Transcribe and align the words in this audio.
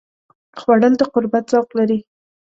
خوړل 0.59 0.93
د 0.97 1.01
قربت 1.13 1.45
ذوق 1.51 1.69
لري 1.77 1.99